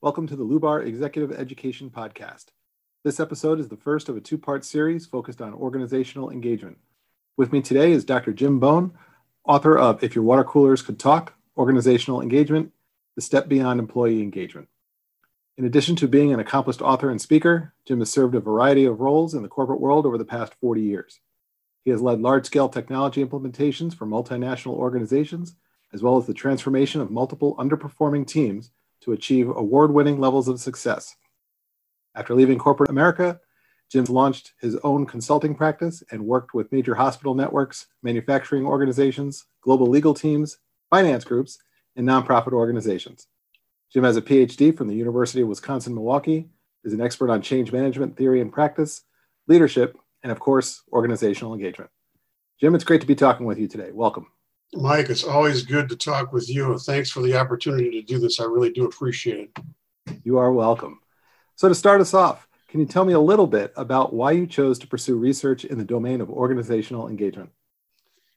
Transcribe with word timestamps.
Welcome 0.00 0.28
to 0.28 0.36
the 0.36 0.44
Lubar 0.44 0.86
Executive 0.86 1.36
Education 1.36 1.90
Podcast. 1.90 2.52
This 3.02 3.18
episode 3.18 3.58
is 3.58 3.66
the 3.66 3.76
first 3.76 4.08
of 4.08 4.16
a 4.16 4.20
two 4.20 4.38
part 4.38 4.64
series 4.64 5.06
focused 5.06 5.42
on 5.42 5.52
organizational 5.52 6.30
engagement. 6.30 6.78
With 7.36 7.50
me 7.50 7.60
today 7.62 7.90
is 7.90 8.04
Dr. 8.04 8.32
Jim 8.32 8.60
Bohn, 8.60 8.92
author 9.42 9.76
of 9.76 10.04
If 10.04 10.14
Your 10.14 10.22
Water 10.22 10.44
Coolers 10.44 10.82
Could 10.82 11.00
Talk 11.00 11.34
Organizational 11.56 12.20
Engagement 12.20 12.72
The 13.16 13.22
Step 13.22 13.48
Beyond 13.48 13.80
Employee 13.80 14.22
Engagement. 14.22 14.68
In 15.56 15.64
addition 15.64 15.96
to 15.96 16.06
being 16.06 16.32
an 16.32 16.38
accomplished 16.38 16.80
author 16.80 17.10
and 17.10 17.20
speaker, 17.20 17.74
Jim 17.84 17.98
has 17.98 18.08
served 18.08 18.36
a 18.36 18.40
variety 18.40 18.84
of 18.84 19.00
roles 19.00 19.34
in 19.34 19.42
the 19.42 19.48
corporate 19.48 19.80
world 19.80 20.06
over 20.06 20.16
the 20.16 20.24
past 20.24 20.54
40 20.60 20.80
years. 20.80 21.18
He 21.84 21.90
has 21.90 22.00
led 22.00 22.20
large 22.20 22.46
scale 22.46 22.68
technology 22.68 23.24
implementations 23.24 23.96
for 23.96 24.06
multinational 24.06 24.74
organizations, 24.74 25.56
as 25.92 26.04
well 26.04 26.16
as 26.18 26.26
the 26.28 26.34
transformation 26.34 27.00
of 27.00 27.10
multiple 27.10 27.56
underperforming 27.56 28.28
teams 28.28 28.70
to 29.08 29.14
achieve 29.14 29.48
award 29.48 29.90
winning 29.90 30.20
levels 30.20 30.48
of 30.48 30.60
success. 30.60 31.16
After 32.14 32.34
leaving 32.34 32.58
corporate 32.58 32.90
America, 32.90 33.40
Jim 33.90 34.04
launched 34.04 34.52
his 34.60 34.76
own 34.84 35.06
consulting 35.06 35.54
practice 35.54 36.02
and 36.10 36.26
worked 36.26 36.52
with 36.52 36.70
major 36.70 36.94
hospital 36.94 37.34
networks, 37.34 37.86
manufacturing 38.02 38.66
organizations, 38.66 39.46
global 39.62 39.86
legal 39.86 40.12
teams, 40.12 40.58
finance 40.90 41.24
groups, 41.24 41.58
and 41.96 42.06
nonprofit 42.06 42.52
organizations. 42.52 43.28
Jim 43.90 44.04
has 44.04 44.18
a 44.18 44.22
PhD 44.22 44.76
from 44.76 44.88
the 44.88 44.94
University 44.94 45.40
of 45.40 45.48
Wisconsin 45.48 45.94
Milwaukee, 45.94 46.50
is 46.84 46.92
an 46.92 47.00
expert 47.00 47.30
on 47.30 47.40
change 47.40 47.72
management 47.72 48.14
theory 48.14 48.42
and 48.42 48.52
practice, 48.52 49.04
leadership, 49.46 49.96
and 50.22 50.30
of 50.30 50.38
course, 50.38 50.82
organizational 50.92 51.54
engagement. 51.54 51.90
Jim, 52.60 52.74
it's 52.74 52.84
great 52.84 53.00
to 53.00 53.06
be 53.06 53.14
talking 53.14 53.46
with 53.46 53.58
you 53.58 53.68
today. 53.68 53.90
Welcome. 53.90 54.26
Mike, 54.74 55.08
it's 55.08 55.24
always 55.24 55.62
good 55.62 55.88
to 55.88 55.96
talk 55.96 56.32
with 56.32 56.48
you. 56.48 56.78
Thanks 56.78 57.10
for 57.10 57.22
the 57.22 57.36
opportunity 57.36 57.90
to 57.90 58.02
do 58.02 58.18
this. 58.18 58.38
I 58.38 58.44
really 58.44 58.70
do 58.70 58.84
appreciate 58.84 59.50
it. 59.56 60.20
You 60.24 60.38
are 60.38 60.52
welcome. 60.52 61.00
So, 61.56 61.68
to 61.68 61.74
start 61.74 62.00
us 62.00 62.12
off, 62.12 62.46
can 62.68 62.80
you 62.80 62.86
tell 62.86 63.04
me 63.04 63.14
a 63.14 63.20
little 63.20 63.46
bit 63.46 63.72
about 63.76 64.12
why 64.12 64.32
you 64.32 64.46
chose 64.46 64.78
to 64.80 64.86
pursue 64.86 65.16
research 65.16 65.64
in 65.64 65.78
the 65.78 65.84
domain 65.84 66.20
of 66.20 66.28
organizational 66.28 67.08
engagement? 67.08 67.50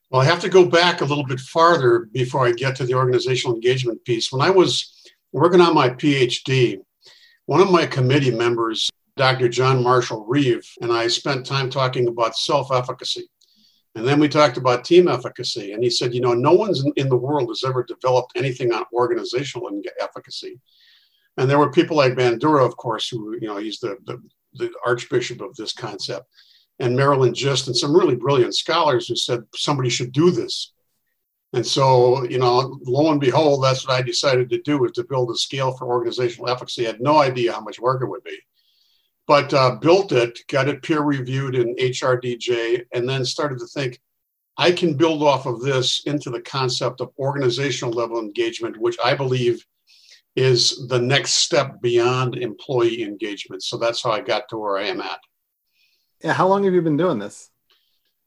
Well, 0.10 0.22
I 0.22 0.26
have 0.26 0.40
to 0.42 0.50
go 0.50 0.66
back 0.66 1.02
a 1.02 1.06
little 1.06 1.26
bit 1.26 1.40
farther 1.40 2.08
before 2.12 2.48
I 2.48 2.54
get 2.54 2.76
to 2.78 2.86
the 2.86 2.94
organizational 2.94 3.56
engagement 3.56 4.04
piece. 4.06 4.32
When 4.32 4.42
I 4.42 4.50
was 4.50 5.04
working 5.34 5.62
on 5.62 5.74
my 5.74 5.90
PhD, 5.90 6.80
one 7.46 7.62
of 7.62 7.72
my 7.72 7.86
committee 7.86 8.32
members, 8.32 8.90
Dr. 9.18 9.50
Johnmarshall 9.50 10.24
Reeve, 10.28 10.68
and 10.82 10.92
I 10.92 11.08
spent 11.08 11.46
time 11.46 11.70
talking 11.70 12.08
about 12.08 12.38
self 12.38 12.72
efficacy. 12.72 13.30
And 13.96 14.08
then 14.08 14.20
we 14.20 14.30
talked 14.30 14.58
about 14.58 14.86
team 14.86 15.08
efficacy. 15.08 15.74
And 15.74 15.84
he 15.84 15.90
said, 15.90 16.14
you 16.14 16.22
know, 16.22 16.34
no 16.34 16.54
one's 16.54 16.84
in, 16.96 17.10
the 17.10 17.18
world 17.18 17.50
has 17.50 17.64
ever 17.66 17.84
developed 17.84 18.34
anything 18.36 18.72
on 18.72 18.86
organizational 18.94 19.70
efficacy. 20.00 20.60
And 21.38 21.50
there 21.50 21.60
were 21.60 21.72
people 21.72 21.98
like 21.98 22.14
Bandura, 22.14 22.66
of 22.66 22.78
course, 22.78 23.10
who, 23.10 23.38
you 23.42 23.48
know, 23.48 23.58
he's 23.58 23.80
the, 23.80 23.98
the, 24.06 24.22
the 24.54 24.72
archbishop 24.86 25.42
of 25.42 25.56
this 25.56 25.74
concept, 25.74 26.26
and 26.80 26.96
Marilyn 26.96 27.34
Gist, 27.34 27.68
and 27.68 27.76
some 27.76 27.96
really 27.96 28.16
brilliant 28.16 28.56
scholars 28.56 29.08
who 29.08 29.16
said 29.16 29.44
somebody 29.56 29.90
should 29.90 30.12
do 30.12 30.32
this. 30.32 30.74
And 31.54 31.66
so, 31.66 32.24
you 32.26 32.38
know, 32.38 32.80
lo 32.86 33.12
and 33.12 33.20
behold, 33.20 33.64
that's 33.64 33.86
what 33.86 33.98
I 33.98 34.02
decided 34.02 34.50
to 34.50 34.62
do 34.62 34.78
was 34.78 34.94
to 34.94 35.04
build 35.04 35.32
a 35.32 35.36
scale 35.36 35.74
for 35.74 35.88
organizational 35.88 36.50
efficacy. 36.50 36.86
I 36.86 36.92
had 36.92 37.02
no 37.02 37.18
idea 37.18 37.54
how 37.54 37.62
much 37.62 37.80
work 37.80 38.02
it 38.02 38.08
would 38.08 38.24
be 38.24 38.40
but 39.28 39.54
uh, 39.54 39.76
built 39.76 40.12
it, 40.12 40.40
got 40.48 40.68
it 40.68 40.82
peer 40.84 41.02
reviewed 41.02 41.56
in 41.56 41.76
HRDJ, 41.76 42.86
and 42.94 43.08
then 43.08 43.24
started 43.24 43.60
to 43.60 43.68
think 43.68 44.00
I 44.58 44.72
can 44.72 44.96
build 44.96 45.24
off 45.24 45.46
of 45.46 45.62
this 45.62 46.04
into 46.06 46.30
the 46.30 46.42
concept 46.42 47.02
of 47.02 47.12
organizational 47.18 47.94
level 47.94 48.20
engagement, 48.20 48.78
which 48.78 48.98
I 49.04 49.16
believe 49.16 49.66
is 50.36 50.88
the 50.88 51.00
next 51.00 51.32
step 51.32 51.82
beyond 51.82 52.38
employee 52.38 53.04
engagement. 53.04 53.64
So 53.64 53.78
that's 53.78 54.04
how 54.04 54.12
I 54.12 54.22
got 54.22 54.48
to 54.50 54.58
where 54.58 54.78
I 54.78 54.84
am 54.84 55.02
at. 55.02 55.20
Yeah, 56.24 56.34
how 56.34 56.48
long 56.48 56.64
have 56.64 56.74
you 56.74 56.82
been 56.82 56.98
doing 56.98 57.20
this? 57.20 57.50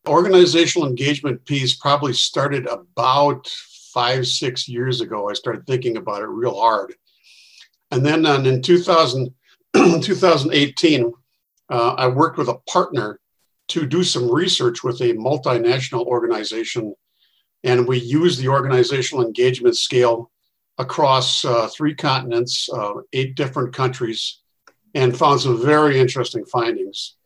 Organizational 0.07 0.89
engagement 0.89 1.45
piece 1.47 1.77
probably 1.77 2.13
started 2.13 2.67
about 2.67 3.47
five, 3.93 4.27
six 4.27 4.69
years 4.69 5.01
ago. 5.01 5.31
I 5.31 5.35
started 5.35 5.67
thinking 5.67 5.97
about 5.97 6.23
it 6.23 6.27
real 6.27 6.59
hard. 6.59 6.95
And 7.91 8.05
then 8.05 8.27
um, 8.27 8.45
in 8.45 8.61
2000, 8.61 9.33
2018, 10.01 11.13
uh, 11.69 11.95
I 11.95 12.07
worked 12.07 12.39
with 12.39 12.49
a 12.49 12.59
partner 12.69 13.19
to 13.69 13.87
do 13.87 14.05
some 14.05 14.31
research 14.31 14.85
with 14.85 15.01
a 15.01 15.15
multinational 15.15 16.07
organization. 16.07 16.95
And 17.65 17.89
we 17.89 17.99
used 17.99 18.41
the 18.41 18.49
organizational 18.49 19.25
engagement 19.25 19.77
scale 19.77 20.31
across 20.79 21.45
uh, 21.45 21.69
three 21.69 21.95
continents, 21.95 22.69
uh, 22.73 22.95
eight 23.13 23.37
different 23.37 23.75
countries, 23.75 24.41
and 24.95 25.17
found 25.17 25.41
some 25.41 25.61
very 25.61 25.99
interesting 25.99 26.45
findings. 26.45 27.17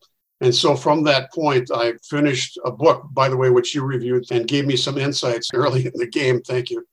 And 0.41 0.54
so 0.54 0.76
from 0.76 1.03
that 1.04 1.32
point, 1.32 1.70
I 1.75 1.94
finished 2.09 2.59
a 2.65 2.70
book, 2.70 3.09
by 3.10 3.28
the 3.28 3.36
way, 3.36 3.50
which 3.50 3.75
you 3.75 3.82
reviewed 3.82 4.30
and 4.30 4.47
gave 4.47 4.66
me 4.66 4.76
some 4.76 4.97
insights 4.97 5.50
early 5.54 5.86
in 5.86 5.92
the 5.94 6.06
game. 6.06 6.41
Thank 6.42 6.70
you. 6.70 6.86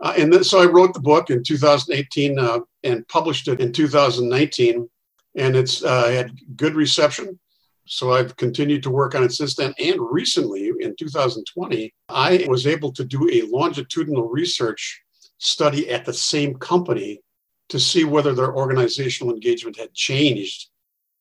Uh, 0.00 0.14
and 0.18 0.32
then, 0.32 0.42
so 0.44 0.60
I 0.60 0.66
wrote 0.66 0.94
the 0.94 1.00
book 1.00 1.30
in 1.30 1.44
2018 1.44 2.38
uh, 2.38 2.60
and 2.82 3.06
published 3.08 3.48
it 3.48 3.60
in 3.60 3.72
2019, 3.72 4.88
and 5.36 5.56
it's 5.56 5.84
uh, 5.84 6.08
had 6.08 6.38
good 6.56 6.74
reception. 6.74 7.38
So 7.86 8.12
I've 8.12 8.36
continued 8.36 8.84
to 8.84 8.90
work 8.90 9.14
on 9.14 9.24
it 9.24 9.32
since 9.32 9.56
then. 9.56 9.74
And 9.78 9.98
recently, 10.00 10.70
in 10.78 10.94
2020, 10.96 11.92
I 12.08 12.46
was 12.48 12.66
able 12.66 12.92
to 12.92 13.04
do 13.04 13.28
a 13.30 13.42
longitudinal 13.50 14.28
research 14.28 15.02
study 15.38 15.90
at 15.90 16.04
the 16.04 16.12
same 16.12 16.54
company 16.56 17.20
to 17.70 17.80
see 17.80 18.04
whether 18.04 18.34
their 18.34 18.54
organizational 18.54 19.34
engagement 19.34 19.76
had 19.76 19.92
changed. 19.94 20.68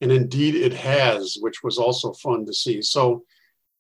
And 0.02 0.12
indeed, 0.12 0.56
it 0.56 0.74
has, 0.74 1.38
which 1.42 1.64
was 1.64 1.78
also 1.78 2.14
fun 2.14 2.46
to 2.46 2.54
see. 2.54 2.82
So 2.82 3.24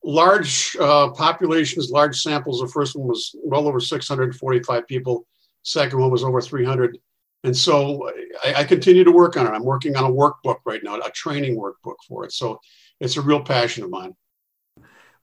large 0.03 0.75
uh, 0.79 1.09
populations, 1.11 1.91
large 1.91 2.19
samples. 2.19 2.61
The 2.61 2.67
first 2.67 2.95
one 2.95 3.07
was 3.07 3.35
well 3.43 3.67
over 3.67 3.79
645 3.79 4.87
people. 4.87 5.27
Second 5.63 5.99
one 5.99 6.11
was 6.11 6.23
over 6.23 6.41
300. 6.41 6.97
And 7.43 7.55
so 7.55 8.11
I, 8.43 8.55
I, 8.55 8.63
continue 8.65 9.05
to 9.05 9.11
work 9.11 9.37
on 9.37 9.47
it. 9.47 9.51
I'm 9.51 9.63
working 9.63 9.95
on 9.95 10.03
a 10.03 10.13
workbook 10.13 10.57
right 10.65 10.83
now, 10.83 10.99
a 10.99 11.09
training 11.11 11.57
workbook 11.57 11.95
for 12.05 12.25
it. 12.25 12.33
So 12.33 12.59
it's 12.99 13.15
a 13.15 13.21
real 13.21 13.41
passion 13.41 13.83
of 13.83 13.89
mine. 13.89 14.13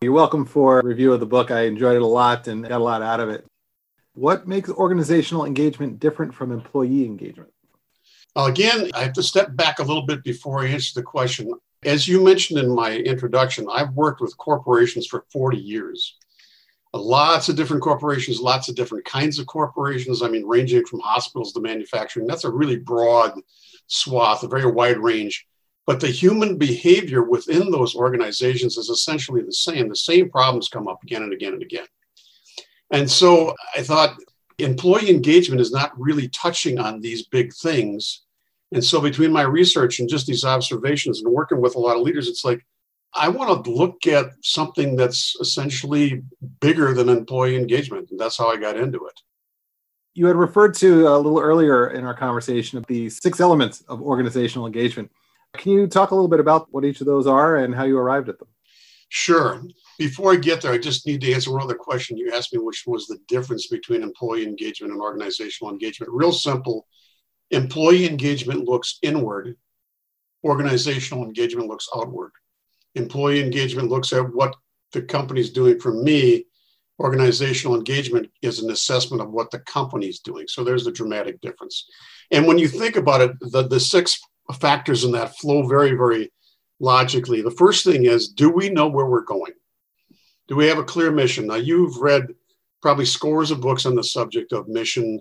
You're 0.00 0.12
welcome 0.12 0.46
for 0.46 0.80
a 0.80 0.84
review 0.84 1.12
of 1.12 1.20
the 1.20 1.26
book. 1.26 1.50
I 1.50 1.62
enjoyed 1.62 1.96
it 1.96 2.02
a 2.02 2.06
lot 2.06 2.48
and 2.48 2.62
got 2.62 2.80
a 2.80 2.84
lot 2.84 3.02
out 3.02 3.20
of 3.20 3.28
it. 3.28 3.46
What 4.14 4.48
makes 4.48 4.70
organizational 4.70 5.44
engagement 5.44 6.00
different 6.00 6.34
from 6.34 6.52
employee 6.52 7.04
engagement? 7.04 7.50
Again, 8.34 8.90
I 8.94 9.02
have 9.02 9.14
to 9.14 9.22
step 9.22 9.54
back 9.56 9.78
a 9.78 9.82
little 9.82 10.06
bit 10.06 10.22
before 10.22 10.62
I 10.62 10.68
answer 10.68 11.00
the 11.00 11.02
question. 11.02 11.52
As 11.84 12.08
you 12.08 12.22
mentioned 12.22 12.58
in 12.58 12.74
my 12.74 12.96
introduction, 12.96 13.66
I've 13.70 13.92
worked 13.92 14.20
with 14.20 14.36
corporations 14.36 15.06
for 15.06 15.24
40 15.32 15.58
years. 15.58 16.16
Lots 16.96 17.48
of 17.48 17.56
different 17.56 17.82
corporations, 17.82 18.40
lots 18.40 18.68
of 18.68 18.74
different 18.74 19.04
kinds 19.04 19.38
of 19.38 19.46
corporations. 19.46 20.22
I 20.22 20.28
mean, 20.28 20.46
ranging 20.46 20.84
from 20.86 21.00
hospitals 21.00 21.52
to 21.52 21.60
manufacturing. 21.60 22.26
That's 22.26 22.44
a 22.44 22.50
really 22.50 22.76
broad 22.76 23.38
swath, 23.86 24.42
a 24.42 24.48
very 24.48 24.66
wide 24.70 24.98
range. 24.98 25.46
But 25.86 26.00
the 26.00 26.08
human 26.08 26.58
behavior 26.58 27.22
within 27.22 27.70
those 27.70 27.94
organizations 27.94 28.76
is 28.76 28.88
essentially 28.88 29.42
the 29.42 29.52
same. 29.52 29.88
The 29.88 29.96
same 29.96 30.30
problems 30.30 30.68
come 30.68 30.88
up 30.88 31.02
again 31.02 31.22
and 31.22 31.32
again 31.32 31.52
and 31.52 31.62
again. 31.62 31.86
And 32.90 33.10
so 33.10 33.54
I 33.76 33.82
thought 33.82 34.18
employee 34.58 35.10
engagement 35.10 35.60
is 35.60 35.70
not 35.72 35.98
really 35.98 36.28
touching 36.28 36.78
on 36.78 37.00
these 37.00 37.26
big 37.26 37.52
things 37.54 38.26
and 38.72 38.84
so, 38.84 39.00
between 39.00 39.32
my 39.32 39.42
research 39.42 40.00
and 40.00 40.08
just 40.08 40.26
these 40.26 40.44
observations 40.44 41.22
and 41.22 41.32
working 41.32 41.60
with 41.60 41.76
a 41.76 41.78
lot 41.78 41.96
of 41.96 42.02
leaders, 42.02 42.28
it's 42.28 42.44
like 42.44 42.66
I 43.16 43.28
want 43.28 43.64
to 43.64 43.70
look 43.70 44.06
at 44.06 44.26
something 44.42 44.96
that's 44.96 45.36
essentially 45.40 46.22
bigger 46.60 46.92
than 46.92 47.08
employee 47.08 47.56
engagement. 47.56 48.10
And 48.10 48.20
that's 48.20 48.36
how 48.36 48.48
I 48.48 48.56
got 48.56 48.76
into 48.76 49.06
it. 49.06 49.20
You 50.14 50.26
had 50.26 50.36
referred 50.36 50.74
to 50.76 51.08
uh, 51.08 51.16
a 51.16 51.18
little 51.18 51.40
earlier 51.40 51.88
in 51.88 52.04
our 52.04 52.14
conversation 52.14 52.78
of 52.78 52.86
the 52.86 53.10
six 53.10 53.40
elements 53.40 53.82
of 53.82 54.00
organizational 54.00 54.66
engagement. 54.66 55.10
Can 55.56 55.72
you 55.72 55.86
talk 55.86 56.10
a 56.10 56.14
little 56.14 56.28
bit 56.28 56.40
about 56.40 56.68
what 56.70 56.84
each 56.84 57.00
of 57.00 57.06
those 57.06 57.26
are 57.26 57.56
and 57.56 57.74
how 57.74 57.84
you 57.84 57.98
arrived 57.98 58.28
at 58.28 58.38
them? 58.38 58.48
Sure. 59.08 59.62
Before 59.98 60.32
I 60.32 60.36
get 60.36 60.60
there, 60.60 60.72
I 60.72 60.78
just 60.78 61.06
need 61.06 61.20
to 61.22 61.32
answer 61.32 61.52
one 61.52 61.62
other 61.62 61.74
question. 61.74 62.18
You 62.18 62.32
asked 62.32 62.52
me 62.52 62.58
which 62.58 62.84
was 62.86 63.06
the 63.06 63.18
difference 63.28 63.68
between 63.68 64.02
employee 64.02 64.46
engagement 64.46 64.92
and 64.92 65.00
organizational 65.00 65.72
engagement. 65.72 66.12
Real 66.12 66.32
simple 66.32 66.86
Employee 67.52 68.08
engagement 68.08 68.64
looks 68.64 68.98
inward, 69.02 69.56
organizational 70.44 71.24
engagement 71.24 71.68
looks 71.68 71.88
outward. 71.94 72.32
Employee 72.96 73.42
engagement 73.42 73.88
looks 73.88 74.12
at 74.12 74.34
what 74.34 74.56
the 74.92 75.02
company's 75.02 75.50
doing 75.50 75.78
for 75.78 75.92
me. 75.92 76.46
Organizational 76.98 77.76
engagement 77.76 78.30
is 78.42 78.60
an 78.60 78.70
assessment 78.70 79.22
of 79.22 79.30
what 79.30 79.50
the 79.50 79.58
company's 79.60 80.20
doing. 80.20 80.46
So 80.48 80.64
there's 80.64 80.86
a 80.86 80.92
dramatic 80.92 81.40
difference. 81.40 81.86
And 82.30 82.46
when 82.46 82.58
you 82.58 82.68
think 82.68 82.96
about 82.96 83.20
it, 83.20 83.32
the, 83.40 83.68
the 83.68 83.78
six 83.78 84.18
factors 84.60 85.04
in 85.04 85.12
that 85.12 85.36
flow 85.36 85.66
very, 85.66 85.90
very 85.90 86.32
logically. 86.80 87.42
The 87.42 87.50
first 87.50 87.84
thing 87.84 88.06
is 88.06 88.28
do 88.28 88.50
we 88.50 88.68
know 88.70 88.88
where 88.88 89.06
we're 89.06 89.24
going? 89.24 89.52
Do 90.48 90.56
we 90.56 90.66
have 90.66 90.78
a 90.78 90.84
clear 90.84 91.10
mission? 91.10 91.46
Now, 91.46 91.56
you've 91.56 91.96
read 91.98 92.28
probably 92.80 93.04
scores 93.04 93.50
of 93.50 93.60
books 93.60 93.84
on 93.84 93.96
the 93.96 94.04
subject 94.04 94.52
of 94.52 94.68
mission, 94.68 95.20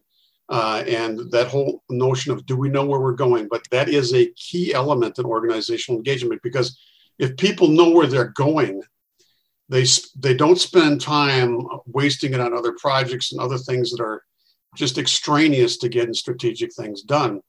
uh, 0.49 0.83
and 0.87 1.31
that 1.31 1.47
whole 1.47 1.83
notion 1.89 2.31
of 2.31 2.45
do 2.45 2.55
we 2.55 2.69
know 2.69 2.85
where 2.85 2.99
we're 2.99 3.13
going? 3.13 3.47
But 3.49 3.63
that 3.71 3.89
is 3.89 4.13
a 4.13 4.31
key 4.35 4.73
element 4.73 5.17
in 5.17 5.25
organizational 5.25 5.97
engagement 5.97 6.41
because 6.43 6.77
if 7.19 7.37
people 7.37 7.67
know 7.67 7.89
where 7.89 8.07
they're 8.07 8.33
going, 8.35 8.81
they 9.69 9.85
they 10.17 10.35
don't 10.35 10.59
spend 10.59 11.01
time 11.01 11.61
wasting 11.87 12.33
it 12.33 12.39
on 12.39 12.53
other 12.53 12.73
projects 12.79 13.31
and 13.31 13.41
other 13.41 13.57
things 13.57 13.91
that 13.91 14.01
are 14.01 14.23
just 14.75 14.97
extraneous 14.97 15.77
to 15.77 15.89
getting 15.89 16.13
strategic 16.13 16.73
things 16.73 17.01
done. 17.01 17.41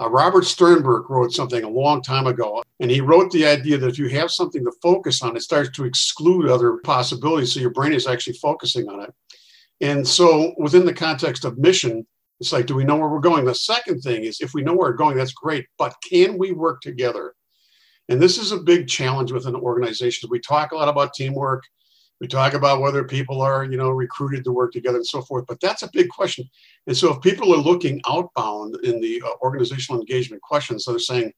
Uh, 0.00 0.08
Robert 0.08 0.46
Sternberg 0.46 1.10
wrote 1.10 1.32
something 1.32 1.62
a 1.62 1.68
long 1.68 2.00
time 2.00 2.26
ago, 2.26 2.62
and 2.80 2.90
he 2.90 3.02
wrote 3.02 3.30
the 3.30 3.44
idea 3.44 3.76
that 3.76 3.88
if 3.88 3.98
you 3.98 4.08
have 4.08 4.30
something 4.30 4.64
to 4.64 4.72
focus 4.82 5.22
on, 5.22 5.36
it 5.36 5.42
starts 5.42 5.70
to 5.72 5.84
exclude 5.84 6.48
other 6.48 6.78
possibilities. 6.78 7.52
So 7.52 7.60
your 7.60 7.70
brain 7.70 7.92
is 7.92 8.06
actually 8.06 8.38
focusing 8.38 8.88
on 8.88 9.02
it. 9.02 9.14
And 9.82 10.06
so, 10.06 10.54
within 10.58 10.86
the 10.86 10.94
context 10.94 11.44
of 11.44 11.58
mission, 11.58 12.06
it's 12.38 12.52
like, 12.52 12.66
do 12.66 12.74
we 12.74 12.84
know 12.84 12.96
where 12.96 13.08
we're 13.08 13.20
going? 13.20 13.44
The 13.44 13.54
second 13.54 14.00
thing 14.00 14.24
is, 14.24 14.40
if 14.40 14.54
we 14.54 14.62
know 14.62 14.72
where 14.72 14.90
we're 14.90 14.96
going, 14.96 15.16
that's 15.16 15.32
great, 15.32 15.66
but 15.76 15.94
can 16.08 16.38
we 16.38 16.52
work 16.52 16.80
together? 16.80 17.34
And 18.10 18.20
this 18.20 18.38
is 18.38 18.50
a 18.50 18.58
big 18.58 18.88
challenge 18.88 19.30
within 19.30 19.54
organizations. 19.54 20.28
We 20.28 20.40
talk 20.40 20.72
a 20.72 20.74
lot 20.74 20.88
about 20.88 21.14
teamwork. 21.14 21.62
We 22.20 22.26
talk 22.26 22.54
about 22.54 22.80
whether 22.80 23.04
people 23.04 23.40
are, 23.40 23.64
you 23.64 23.78
know, 23.78 23.90
recruited 23.90 24.44
to 24.44 24.52
work 24.52 24.72
together 24.72 24.98
and 24.98 25.06
so 25.06 25.22
forth, 25.22 25.46
but 25.46 25.60
that's 25.60 25.84
a 25.84 25.90
big 25.92 26.08
question. 26.08 26.44
And 26.88 26.96
so, 26.96 27.14
if 27.14 27.22
people 27.22 27.54
are 27.54 27.58
looking 27.58 28.00
outbound 28.06 28.76
in 28.82 29.00
the 29.00 29.22
uh, 29.24 29.30
organizational 29.40 30.00
engagement 30.00 30.42
questions, 30.42 30.84
they're 30.84 30.98
saying, 30.98 31.32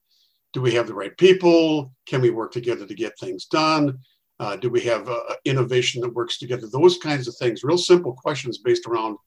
do 0.52 0.60
we 0.60 0.72
have 0.72 0.86
the 0.86 0.94
right 0.94 1.16
people? 1.19 1.92
Can 2.06 2.20
we 2.20 2.30
work 2.30 2.52
together 2.52 2.86
to 2.86 2.94
get 2.94 3.19
things 3.19 3.44
done? 3.46 3.98
Uh, 4.40 4.56
do 4.56 4.70
we 4.70 4.80
have 4.80 5.08
uh, 5.08 5.20
innovation 5.44 6.00
that 6.00 6.14
works 6.14 6.38
together? 6.38 6.66
Those 6.66 6.98
kinds 6.98 7.28
of 7.28 7.36
things, 7.36 7.62
real 7.62 7.78
simple 7.78 8.14
questions 8.14 8.58
based 8.58 8.86
around 8.86 9.19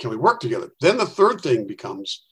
can 0.00 0.10
we 0.10 0.16
work 0.16 0.40
together? 0.40 0.70
Then 0.80 0.96
the 0.96 1.06
third 1.06 1.40
thing 1.42 1.66
becomes 1.66 2.24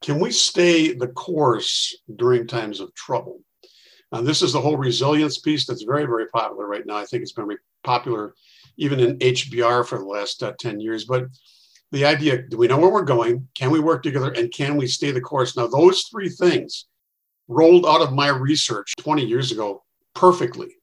can 0.00 0.18
we 0.18 0.30
stay 0.30 0.94
the 0.94 1.08
course 1.08 1.94
during 2.16 2.46
times 2.46 2.80
of 2.80 2.94
trouble? 2.94 3.42
And 4.12 4.26
this 4.26 4.42
is 4.42 4.52
the 4.52 4.60
whole 4.60 4.76
resilience 4.76 5.38
piece 5.38 5.66
that's 5.66 5.82
very, 5.82 6.04
very 6.04 6.26
popular 6.28 6.66
right 6.66 6.84
now. 6.84 6.96
I 6.96 7.04
think 7.04 7.22
it's 7.22 7.32
been 7.32 7.48
popular 7.84 8.34
even 8.76 8.98
in 8.98 9.18
HBR 9.18 9.86
for 9.86 9.98
the 9.98 10.04
last 10.04 10.42
uh, 10.42 10.52
10 10.58 10.80
years. 10.80 11.04
But 11.04 11.26
the 11.92 12.04
idea 12.04 12.42
do 12.42 12.56
we 12.56 12.68
know 12.68 12.78
where 12.78 12.90
we're 12.90 13.02
going? 13.02 13.48
Can 13.54 13.70
we 13.70 13.80
work 13.80 14.02
together? 14.02 14.32
And 14.32 14.52
can 14.52 14.76
we 14.76 14.86
stay 14.86 15.10
the 15.10 15.20
course? 15.20 15.56
Now, 15.56 15.66
those 15.66 16.04
three 16.04 16.28
things 16.28 16.86
rolled 17.48 17.86
out 17.86 18.00
of 18.00 18.12
my 18.12 18.28
research 18.28 18.94
20 18.98 19.24
years 19.24 19.52
ago 19.52 19.82
perfectly. 20.14 20.76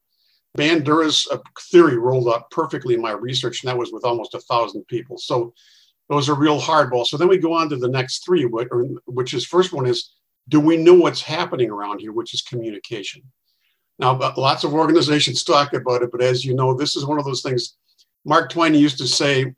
Bandura's 0.58 1.28
uh, 1.32 1.38
theory 1.72 1.98
rolled 1.98 2.28
out 2.30 2.50
perfectly 2.52 2.94
in 2.94 3.02
my 3.02 3.12
research, 3.12 3.64
and 3.64 3.70
that 3.70 3.78
was 3.78 3.92
with 3.92 4.04
almost 4.04 4.34
a 4.34 4.40
thousand 4.42 4.86
people. 4.88 5.18
So 5.18 5.54
those 6.10 6.30
are 6.30 6.36
real 6.36 6.60
hardballs. 6.60 7.08
So 7.08 7.18
then 7.18 7.28
we 7.28 7.38
go 7.38 7.54
on 7.54 7.70
to 7.70 7.76
the 7.76 7.88
next 7.88 8.26
three, 8.26 8.44
which 8.44 9.34
is 9.34 9.46
first 9.46 9.74
one 9.74 9.86
is 9.86 10.14
do 10.50 10.60
we 10.60 10.78
know 10.78 10.94
what's 10.94 11.22
happening 11.22 11.70
around 11.70 12.00
here, 12.00 12.12
which 12.12 12.34
is 12.34 12.42
communication. 12.42 13.24
Now, 14.00 14.18
lots 14.38 14.64
of 14.64 14.74
organizations 14.74 15.44
talk 15.44 15.74
about 15.74 16.04
it, 16.04 16.12
but 16.12 16.22
as 16.22 16.46
you 16.46 16.54
know, 16.54 16.74
this 16.76 16.96
is 16.96 17.06
one 17.06 17.18
of 17.18 17.26
those 17.26 17.42
things. 17.42 17.78
Mark 18.26 18.52
Twain 18.52 18.74
used 18.76 18.98
to 19.00 19.08
say, 19.08 19.54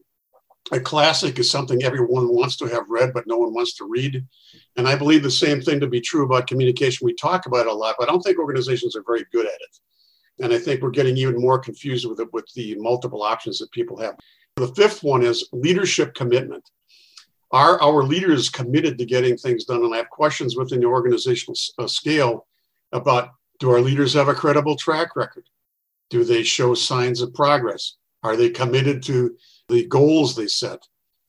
a 0.72 0.80
classic 0.80 1.40
is 1.40 1.50
something 1.50 1.84
everyone 1.84 2.30
wants 2.30 2.56
to 2.58 2.66
have 2.68 2.90
read, 2.90 3.14
but 3.14 3.26
no 3.26 3.38
one 3.38 3.54
wants 3.54 3.74
to 3.76 3.86
read. 3.86 4.24
And 4.78 4.88
I 4.88 4.96
believe 4.96 5.24
the 5.24 5.32
same 5.32 5.62
thing 5.62 5.80
to 5.80 5.88
be 5.88 6.02
true 6.02 6.26
about 6.26 6.48
communication. 6.48 7.06
We 7.06 7.16
talk 7.16 7.48
about 7.48 7.66
it 7.66 7.72
a 7.72 7.74
lot, 7.74 7.96
but 7.98 8.08
I 8.08 8.12
don't 8.12 8.22
think 8.22 8.38
organizations 8.38 8.96
are 8.96 9.04
very 9.06 9.26
good 9.32 9.46
at 9.46 9.52
it. 9.52 10.44
And 10.44 10.54
I 10.54 10.60
think 10.60 10.82
we're 10.82 10.92
getting 10.92 11.18
even 11.18 11.42
more 11.42 11.60
confused 11.60 12.08
with 12.08 12.20
it 12.20 12.32
with 12.34 12.46
the 12.56 12.76
multiple 12.76 13.24
options 13.24 13.58
that 13.60 13.72
people 13.72 13.98
have. 13.98 14.16
The 14.56 14.68
fifth 14.70 15.04
one 15.04 15.24
is 15.24 15.50
leadership 15.52 16.14
commitment. 16.14 16.70
Are 17.52 17.82
our 17.82 18.04
leaders 18.04 18.50
committed 18.50 18.98
to 18.98 19.06
getting 19.06 19.36
things 19.36 19.66
done? 19.66 19.84
And 19.84 19.94
I 19.94 19.98
have 19.98 20.10
questions 20.10 20.56
within 20.56 20.82
the 20.82 20.86
organizational 20.86 21.56
uh, 21.80 21.88
scale 21.88 22.48
about 22.92 23.32
do 23.60 23.72
our 23.72 23.82
leaders 23.82 24.14
have 24.14 24.30
a 24.30 24.34
credible 24.34 24.76
track 24.76 25.16
record? 25.16 25.50
Do 26.10 26.24
they 26.24 26.44
show 26.44 26.74
signs 26.74 27.22
of 27.22 27.34
progress? 27.34 27.98
Are 28.24 28.36
they 28.36 28.50
committed 28.50 29.04
to 29.04 29.36
the 29.68 29.86
goals 29.86 30.36
they 30.36 30.48
set? 30.48 30.80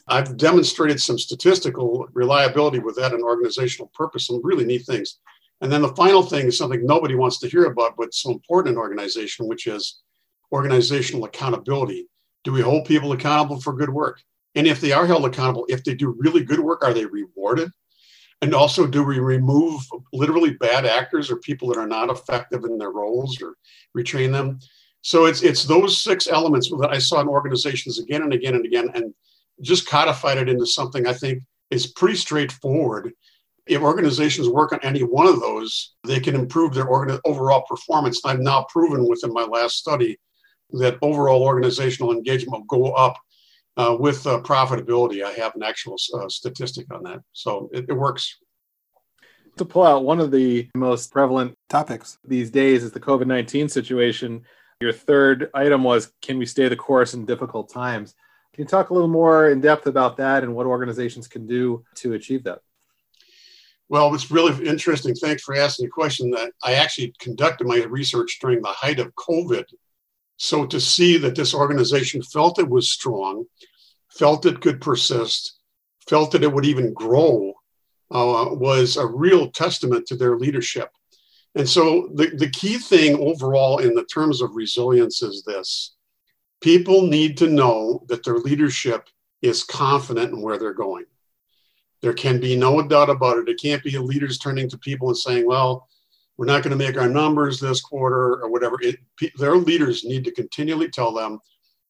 I've 0.09 0.37
demonstrated 0.37 1.01
some 1.01 1.19
statistical 1.19 2.07
reliability 2.13 2.81
with 2.81 2.97
that 2.97 3.13
and 3.13 3.23
organizational 3.23 3.91
purpose, 3.95 4.27
some 4.27 4.41
really 4.43 4.65
neat 4.65 4.85
things. 4.87 5.19
And 5.61 5.71
then 5.71 5.83
the 5.83 5.95
final 5.95 6.23
thing 6.23 6.47
is 6.47 6.59
something 6.59 6.85
nobody 6.85 7.15
wants 7.15 7.39
to 7.41 7.49
hear 7.49 7.67
about, 7.67 7.97
but 7.97 8.15
so 8.15 8.31
important 8.31 8.75
in 8.75 8.79
organization, 8.79 9.47
which 9.47 9.67
is 9.67 10.01
organizational 10.53 11.25
accountability. 11.25 12.09
Do 12.45 12.53
we 12.53 12.63
hold 12.63 12.87
people 12.87 13.13
accountable 13.13 13.61
for 13.61 13.75
good 13.75 13.91
work? 13.91 14.21
And 14.55 14.67
if 14.67 14.81
they 14.81 14.93
are 14.93 15.07
held 15.07 15.25
accountable, 15.25 15.67
if 15.69 15.85
they 15.85 15.95
do 15.95 16.17
really 16.19 16.43
good 16.43 16.61
work, 16.61 16.85
are 16.85 16.93
they 16.93 17.07
rewarded? 17.07 17.71
And 18.43 18.55
also, 18.55 18.87
do 18.87 19.05
we 19.05 19.19
remove 19.19 19.83
literally 20.13 20.55
bad 20.55 20.87
actors 20.87 21.31
or 21.31 21.37
people 21.37 21.69
that 21.69 21.79
are 21.79 21.87
not 21.87 22.11
effective 22.11 22.65
in 22.65 22.79
their 22.79 22.91
roles 22.91 23.41
or 23.43 23.55
retrain 23.97 24.33
them? 24.33 24.59
So 25.03 25.27
it's 25.27 25.43
it's 25.43 25.65
those 25.65 26.03
six 26.03 26.27
elements 26.27 26.71
that 26.71 26.91
I 26.91 26.99
saw 26.99 27.21
in 27.21 27.29
organizations 27.29 27.99
again 27.99 28.23
and 28.23 28.33
again 28.33 28.55
and 28.55 28.65
again, 28.65 28.91
and 28.95 29.15
just 29.63 29.87
codified 29.87 30.39
it 30.39 30.49
into 30.49 30.67
something 30.67 31.07
I 31.07 31.13
think 31.13 31.43
is 31.71 31.87
pretty 31.87 32.17
straightforward. 32.17 33.13
If 33.67 33.83
organizations 33.83 34.49
work 34.49 34.73
on 34.73 34.81
any 34.83 35.03
one 35.03 35.27
of 35.27 35.41
those, 35.41 35.95
they 36.05 36.19
can 36.19 36.35
improve 36.35 36.75
their 36.75 36.87
organ- 36.87 37.21
overall 37.25 37.63
performance. 37.69 38.21
I've 38.25 38.41
now 38.41 38.67
proven 38.69 39.07
within 39.07 39.33
my 39.33 39.45
last 39.45 39.77
study 39.77 40.19
that 40.71 40.99
overall 41.03 41.43
organizational 41.43 42.13
engagement 42.13 42.53
will 42.53 42.81
go 42.81 42.93
up 42.93 43.17
uh, 43.77 43.97
with 43.99 44.27
uh, 44.27 44.41
profitability. 44.41 45.25
I 45.25 45.33
have 45.33 45.55
an 45.55 45.63
actual 45.63 45.97
uh, 46.15 46.29
statistic 46.29 46.93
on 46.93 47.03
that. 47.05 47.21
So 47.33 47.71
it, 47.73 47.87
it 47.89 47.95
works. 47.95 48.37
To 49.57 49.65
pull 49.65 49.85
out 49.85 50.05
one 50.05 50.21
of 50.21 50.31
the 50.31 50.69
most 50.75 51.13
prevalent 51.13 51.55
topics 51.69 52.19
these 52.25 52.51
days 52.51 52.85
is 52.85 52.93
the 52.93 53.01
COVID 53.01 53.27
19 53.27 53.69
situation. 53.69 54.43
Your 54.81 54.93
third 54.93 55.51
item 55.55 55.85
was 55.85 56.13
Can 56.23 56.39
we 56.39 56.47
stay 56.47 56.69
the 56.69 56.77
course 56.77 57.15
in 57.15 57.27
difficult 57.27 57.73
times? 57.73 58.15
Can 58.55 58.65
you 58.65 58.69
talk 58.69 58.91
a 58.91 58.95
little 58.95 59.09
more 59.09 59.51
in 59.51 59.61
depth 59.61 59.87
about 59.87 60.17
that 60.17 60.43
and 60.43 60.55
what 60.55 60.67
organizations 60.67 61.29
can 61.29 61.47
do 61.47 61.85
to 61.97 62.15
achieve 62.15 62.45
that? 62.45 62.61
Well, 63.89 64.15
it's 64.15 64.31
really 64.31 64.67
interesting. 64.67 65.15
Thanks 65.15 65.43
for 65.43 65.57
asking 65.57 65.87
the 65.87 65.91
question. 65.91 66.31
That 66.31 66.53
I 66.63 66.75
actually 66.75 67.13
conducted 67.19 67.67
my 67.67 67.83
research 67.85 68.39
during 68.41 68.63
the 68.63 68.69
height 68.69 69.01
of 69.01 69.15
COVID 69.17 69.65
so 70.43 70.65
to 70.65 70.81
see 70.81 71.19
that 71.19 71.35
this 71.35 71.53
organization 71.53 72.23
felt 72.23 72.59
it 72.59 72.71
was 72.71 72.91
strong, 72.91 73.45
felt 74.09 74.47
it 74.47 74.63
could 74.63 74.81
persist, 74.81 75.61
felt 76.09 76.31
that 76.31 76.43
it 76.43 76.51
would 76.51 76.65
even 76.65 76.95
grow, 76.95 77.53
uh, 78.11 78.47
was 78.53 78.97
a 78.97 79.07
real 79.07 79.51
testament 79.51 80.07
to 80.07 80.17
their 80.17 80.39
leadership. 80.39 80.89
And 81.57 81.69
so 81.69 82.09
the, 82.15 82.29
the 82.35 82.49
key 82.49 82.79
thing 82.79 83.19
overall 83.19 83.81
in 83.81 83.95
the 83.95 84.07
terms 84.07 84.41
of 84.41 84.57
resilience 84.57 85.23
is 85.23 85.45
this 85.45 85.95
people 86.63 87.03
need 87.03 87.37
to 87.37 87.47
know 87.47 88.03
that 88.09 88.25
their 88.25 88.39
leadership 88.39 89.11
is 89.43 89.63
confident 89.63 90.33
in 90.33 90.41
where 90.41 90.57
they're 90.57 90.73
going. 90.73 91.05
There 92.01 92.15
can 92.15 92.41
be 92.41 92.57
no 92.57 92.81
doubt 92.81 93.11
about 93.11 93.37
it. 93.37 93.49
It 93.51 93.61
can't 93.61 93.85
be 93.85 93.99
leaders 93.99 94.39
turning 94.39 94.71
to 94.71 94.79
people 94.79 95.09
and 95.09 95.19
saying, 95.19 95.47
well, 95.47 95.87
we're 96.41 96.47
not 96.47 96.63
going 96.63 96.71
to 96.71 96.85
make 96.85 96.97
our 96.97 97.07
numbers 97.07 97.61
this 97.61 97.83
quarter 97.83 98.43
or 98.43 98.51
whatever. 98.51 98.79
It, 98.81 98.97
their 99.37 99.57
leaders 99.57 100.05
need 100.05 100.25
to 100.25 100.31
continually 100.31 100.89
tell 100.89 101.13
them, 101.13 101.39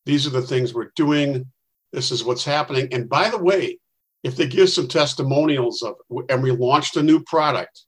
these 0.06 0.26
are 0.26 0.30
the 0.30 0.42
things 0.42 0.74
we're 0.74 0.90
doing. 0.96 1.46
This 1.92 2.10
is 2.10 2.24
what's 2.24 2.44
happening. 2.44 2.88
And 2.90 3.08
by 3.08 3.30
the 3.30 3.38
way, 3.38 3.78
if 4.24 4.34
they 4.34 4.48
give 4.48 4.68
some 4.68 4.88
testimonials 4.88 5.82
of, 5.82 5.94
and 6.28 6.42
we 6.42 6.50
launched 6.50 6.96
a 6.96 7.02
new 7.02 7.22
product, 7.22 7.82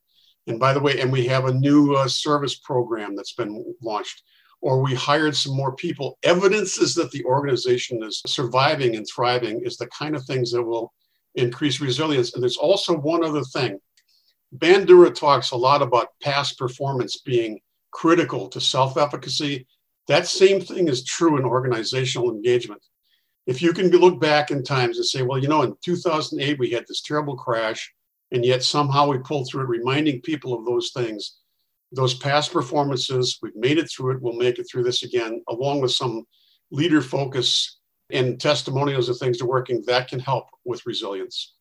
and 0.47 0.61
by 0.61 0.73
the 0.73 0.79
way, 0.79 1.01
and 1.01 1.11
we 1.11 1.27
have 1.27 1.47
a 1.47 1.53
new 1.53 1.95
uh, 1.95 2.07
service 2.07 2.55
program 2.61 3.17
that's 3.17 3.35
been 3.35 3.75
launched, 3.83 4.23
or 4.61 4.81
we 4.81 4.95
hired 4.95 5.35
some 5.35 5.57
more 5.57 5.75
people, 5.75 6.17
evidences 6.23 6.95
that 6.95 7.11
the 7.11 7.25
organization 7.25 8.05
is 8.05 8.23
surviving 8.29 8.95
and 8.95 9.05
thriving 9.13 9.63
is 9.65 9.79
the 9.79 9.89
kind 9.89 10.15
of 10.15 10.25
things 10.27 10.53
that 10.53 10.63
will 10.63 10.93
increase 11.35 11.81
resilience. 11.81 12.35
And 12.35 12.43
there's 12.43 12.57
also 12.57 12.97
one 12.97 13.25
other 13.25 13.43
thing 13.43 13.81
Bandura 14.57 15.15
talks 15.15 15.51
a 15.51 15.57
lot 15.57 15.83
about 15.83 16.09
past 16.23 16.59
performance 16.59 17.19
being 17.19 17.61
critical 17.91 18.49
to 18.49 18.61
self 18.61 18.97
efficacy. 18.97 19.67
That 20.09 20.27
same 20.27 20.61
thing 20.61 20.89
is 20.89 21.05
true 21.05 21.39
in 21.39 21.45
organizational 21.45 22.31
engagement. 22.31 22.85
If 23.47 23.63
you 23.63 23.73
can 23.73 23.91
look 23.91 24.21
back 24.21 24.51
in 24.51 24.63
times 24.63 24.99
and 24.99 25.07
say, 25.07 25.23
well, 25.23 25.39
you 25.39 25.49
know, 25.49 25.63
in 25.63 25.75
2008, 25.85 26.59
we 26.59 26.71
had 26.71 26.85
this 26.87 27.03
terrible 27.03 27.37
crash, 27.37 27.93
and 28.31 28.45
yet 28.45 28.63
somehow 28.63 29.09
we 29.09 29.19
pulled 29.19 29.49
through 29.49 29.63
it, 29.63 29.69
reminding 29.69 30.21
people 30.21 30.55
of 30.55 30.65
those 30.65 30.91
things, 30.95 31.39
those 31.91 32.15
past 32.15 32.53
performances, 32.53 33.39
we've 33.43 33.57
made 33.57 33.79
it 33.79 33.91
through 33.91 34.13
it, 34.13 34.23
we'll 34.23 34.35
make 34.35 34.59
it 34.59 34.67
through 34.71 34.85
this 34.85 35.03
again, 35.03 35.43
along 35.49 35.81
with 35.81 35.93
some 35.93 36.25
leader 36.71 37.03
focus 37.03 37.79
and 38.11 38.41
testimonials 38.41 39.09
of 39.09 39.19
things 39.19 39.39
to 39.39 39.47
working, 39.47 39.83
that 39.87 40.09
can 40.09 40.21
help 40.21 40.47
with 40.65 40.85
resilience. 40.87 41.55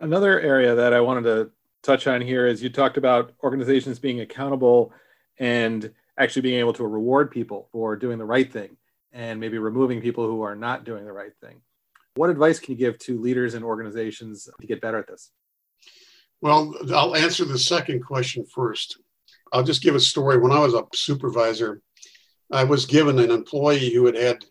Another 0.00 0.40
area 0.40 0.74
that 0.74 0.92
I 0.92 1.00
wanted 1.00 1.22
to 1.22 1.50
touch 1.84 2.06
on 2.06 2.20
here 2.20 2.46
is 2.46 2.62
you 2.62 2.70
talked 2.70 2.96
about 2.96 3.32
organizations 3.42 3.98
being 3.98 4.20
accountable 4.20 4.92
and 5.38 5.92
actually 6.18 6.42
being 6.42 6.58
able 6.58 6.72
to 6.72 6.86
reward 6.86 7.30
people 7.30 7.68
for 7.72 7.94
doing 7.96 8.18
the 8.18 8.24
right 8.24 8.50
thing 8.52 8.76
and 9.12 9.38
maybe 9.38 9.58
removing 9.58 10.00
people 10.00 10.26
who 10.26 10.42
are 10.42 10.56
not 10.56 10.84
doing 10.84 11.04
the 11.04 11.12
right 11.12 11.32
thing. 11.40 11.60
What 12.16 12.30
advice 12.30 12.58
can 12.58 12.72
you 12.72 12.78
give 12.78 12.98
to 13.00 13.20
leaders 13.20 13.54
and 13.54 13.64
organizations 13.64 14.48
to 14.60 14.66
get 14.66 14.80
better 14.80 14.98
at 14.98 15.06
this? 15.06 15.30
Well, 16.40 16.74
I'll 16.92 17.16
answer 17.16 17.44
the 17.44 17.58
second 17.58 18.04
question 18.04 18.44
first. 18.44 18.98
I'll 19.52 19.62
just 19.62 19.82
give 19.82 19.94
a 19.94 20.00
story. 20.00 20.38
When 20.38 20.52
I 20.52 20.58
was 20.58 20.74
a 20.74 20.84
supervisor, 20.94 21.80
I 22.50 22.64
was 22.64 22.86
given 22.86 23.18
an 23.18 23.30
employee 23.30 23.92
who 23.92 24.06
had 24.06 24.16
had 24.16 24.44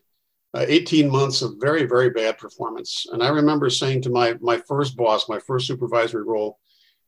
uh, 0.54 0.64
18 0.68 1.10
months 1.10 1.42
of 1.42 1.56
very, 1.58 1.84
very 1.84 2.10
bad 2.10 2.38
performance. 2.38 3.06
And 3.12 3.22
I 3.22 3.28
remember 3.28 3.70
saying 3.70 4.02
to 4.02 4.10
my, 4.10 4.34
my 4.40 4.58
first 4.68 4.96
boss, 4.96 5.28
my 5.28 5.38
first 5.40 5.66
supervisory 5.66 6.24
role, 6.24 6.58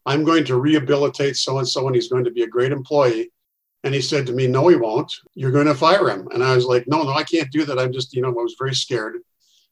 I'm 0.06 0.24
going 0.24 0.44
to 0.44 0.56
rehabilitate 0.58 1.36
so 1.36 1.58
and 1.58 1.68
so, 1.68 1.86
and 1.86 1.94
he's 1.94 2.08
going 2.08 2.24
to 2.24 2.30
be 2.30 2.44
a 2.44 2.48
great 2.48 2.72
employee. 2.72 3.32
And 3.84 3.94
he 3.94 4.00
said 4.00 4.26
to 4.26 4.32
me, 4.32 4.46
No, 4.46 4.68
he 4.68 4.76
won't. 4.76 5.12
You're 5.34 5.50
going 5.50 5.66
to 5.66 5.74
fire 5.74 6.08
him. 6.08 6.28
And 6.32 6.42
I 6.42 6.54
was 6.54 6.64
like, 6.64 6.86
No, 6.86 7.02
no, 7.02 7.12
I 7.12 7.24
can't 7.24 7.50
do 7.50 7.64
that. 7.64 7.78
I'm 7.78 7.92
just, 7.92 8.14
you 8.14 8.22
know, 8.22 8.28
I 8.28 8.42
was 8.42 8.56
very 8.58 8.74
scared, 8.74 9.18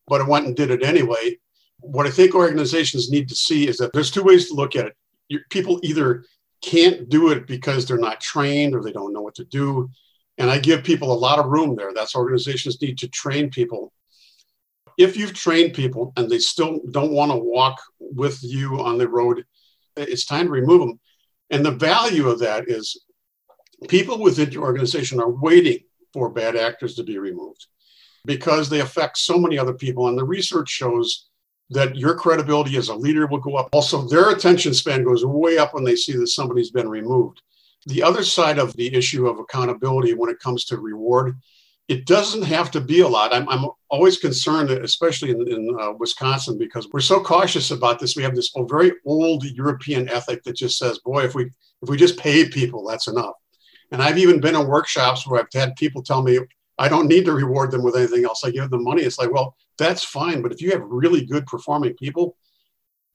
but 0.06 0.20
I 0.20 0.28
went 0.28 0.46
and 0.46 0.56
did 0.56 0.70
it 0.70 0.82
anyway. 0.82 1.38
What 1.80 2.06
I 2.06 2.10
think 2.10 2.34
organizations 2.34 3.10
need 3.10 3.28
to 3.28 3.34
see 3.34 3.68
is 3.68 3.76
that 3.78 3.92
there's 3.92 4.10
two 4.10 4.22
ways 4.22 4.48
to 4.48 4.54
look 4.54 4.76
at 4.76 4.86
it. 4.86 4.96
You, 5.28 5.40
people 5.50 5.80
either 5.82 6.24
can't 6.62 7.08
do 7.08 7.30
it 7.30 7.46
because 7.46 7.86
they're 7.86 7.98
not 7.98 8.20
trained 8.20 8.74
or 8.74 8.82
they 8.82 8.92
don't 8.92 9.12
know 9.12 9.22
what 9.22 9.34
to 9.36 9.44
do. 9.44 9.90
And 10.38 10.50
I 10.50 10.58
give 10.58 10.82
people 10.82 11.12
a 11.12 11.14
lot 11.14 11.38
of 11.38 11.46
room 11.46 11.76
there. 11.76 11.92
That's 11.94 12.16
organizations 12.16 12.80
need 12.80 12.98
to 12.98 13.08
train 13.08 13.50
people. 13.50 13.92
If 14.96 15.16
you've 15.16 15.34
trained 15.34 15.74
people 15.74 16.12
and 16.16 16.28
they 16.28 16.38
still 16.38 16.80
don't 16.90 17.12
want 17.12 17.32
to 17.32 17.36
walk 17.36 17.80
with 17.98 18.38
you 18.42 18.80
on 18.80 18.98
the 18.98 19.08
road, 19.08 19.44
it's 19.96 20.24
time 20.24 20.46
to 20.46 20.52
remove 20.52 20.80
them. 20.80 21.00
And 21.50 21.64
the 21.64 21.72
value 21.72 22.28
of 22.28 22.38
that 22.40 22.68
is 22.68 23.04
people 23.88 24.18
within 24.18 24.50
your 24.50 24.64
organization 24.64 25.20
are 25.20 25.30
waiting 25.30 25.80
for 26.12 26.30
bad 26.30 26.56
actors 26.56 26.94
to 26.96 27.02
be 27.02 27.18
removed 27.18 27.66
because 28.24 28.68
they 28.68 28.80
affect 28.80 29.18
so 29.18 29.38
many 29.38 29.58
other 29.58 29.74
people. 29.74 30.08
And 30.08 30.16
the 30.16 30.24
research 30.24 30.68
shows 30.68 31.28
that 31.70 31.96
your 31.96 32.14
credibility 32.14 32.76
as 32.76 32.88
a 32.88 32.94
leader 32.94 33.26
will 33.26 33.40
go 33.40 33.56
up. 33.56 33.68
Also, 33.72 34.02
their 34.02 34.30
attention 34.30 34.74
span 34.74 35.04
goes 35.04 35.24
way 35.24 35.58
up 35.58 35.74
when 35.74 35.84
they 35.84 35.96
see 35.96 36.12
that 36.12 36.28
somebody's 36.28 36.70
been 36.70 36.88
removed. 36.88 37.42
The 37.86 38.02
other 38.02 38.22
side 38.22 38.58
of 38.58 38.74
the 38.74 38.94
issue 38.94 39.26
of 39.26 39.38
accountability 39.38 40.14
when 40.14 40.30
it 40.30 40.40
comes 40.40 40.64
to 40.66 40.78
reward, 40.78 41.38
it 41.88 42.06
doesn't 42.06 42.42
have 42.42 42.70
to 42.70 42.80
be 42.80 43.00
a 43.00 43.08
lot. 43.08 43.34
I'm, 43.34 43.48
I'm 43.48 43.66
always 43.90 44.18
concerned, 44.18 44.70
especially 44.70 45.30
in, 45.30 45.48
in 45.48 45.76
uh, 45.78 45.92
Wisconsin, 45.92 46.56
because 46.56 46.88
we're 46.92 47.00
so 47.00 47.22
cautious 47.22 47.70
about 47.70 47.98
this. 47.98 48.16
We 48.16 48.22
have 48.22 48.34
this 48.34 48.52
very 48.56 48.92
old 49.04 49.44
European 49.44 50.08
ethic 50.08 50.42
that 50.44 50.56
just 50.56 50.78
says, 50.78 50.98
boy, 51.00 51.24
if 51.24 51.34
we 51.34 51.50
if 51.82 51.90
we 51.90 51.98
just 51.98 52.18
pay 52.18 52.48
people, 52.48 52.86
that's 52.86 53.08
enough. 53.08 53.34
And 53.92 54.02
I've 54.02 54.16
even 54.16 54.40
been 54.40 54.56
in 54.56 54.66
workshops 54.66 55.26
where 55.26 55.40
I've 55.40 55.46
had 55.52 55.76
people 55.76 56.02
tell 56.02 56.22
me, 56.22 56.38
I 56.78 56.88
don't 56.88 57.08
need 57.08 57.26
to 57.26 57.32
reward 57.32 57.70
them 57.70 57.82
with 57.82 57.96
anything 57.96 58.24
else. 58.24 58.42
I 58.42 58.50
give 58.50 58.70
them 58.70 58.84
money. 58.84 59.02
It's 59.02 59.18
like, 59.18 59.30
well, 59.30 59.54
that's 59.76 60.02
fine. 60.02 60.40
But 60.40 60.52
if 60.52 60.62
you 60.62 60.70
have 60.70 60.80
really 60.82 61.26
good 61.26 61.46
performing 61.46 61.94
people, 61.94 62.36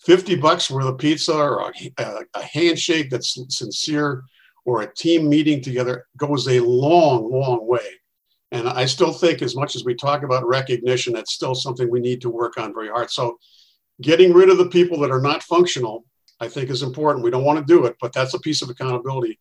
50 0.01 0.35
bucks 0.35 0.69
worth 0.69 0.85
of 0.85 0.97
pizza 0.99 1.35
or 1.35 1.73
a, 1.97 2.25
a 2.35 2.43
handshake 2.43 3.09
that's 3.09 3.38
sincere 3.49 4.23
or 4.63 4.81
a 4.81 4.93
team 4.93 5.27
meeting 5.27 5.61
together 5.61 6.05
goes 6.15 6.47
a 6.47 6.59
long, 6.59 7.29
long 7.29 7.67
way. 7.67 7.99
And 8.51 8.68
I 8.68 8.86
still 8.86 9.13
think, 9.13 9.41
as 9.41 9.56
much 9.56 9.75
as 9.75 9.84
we 9.84 9.94
talk 9.94 10.24
about 10.24 10.48
recognition, 10.48 11.13
that's 11.13 11.34
still 11.34 11.53
something 11.53 11.89
we 11.89 12.00
need 12.00 12.22
to 12.22 12.29
work 12.29 12.58
on 12.58 12.74
very 12.74 12.89
hard. 12.89 13.12
So, 13.12 13.38
getting 14.01 14.34
rid 14.34 14.50
of 14.50 14.58
the 14.58 14.70
people 14.70 15.00
that 15.00 15.12
are 15.12 15.22
not 15.22 15.44
functional, 15.44 16.06
I 16.39 16.48
think, 16.48 16.70
is 16.70 16.82
important. 16.82 17.24
We 17.24 17.32
don't 17.32 17.44
want 17.44 17.60
to 17.60 17.74
do 17.74 17.86
it, 17.86 17.96
but 18.01 18.13
that's 18.13 18.34
a 18.34 18.39
piece 18.39 18.62
of 18.62 18.70
accountability. 18.70 19.39